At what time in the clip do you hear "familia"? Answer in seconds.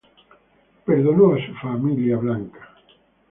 1.53-2.17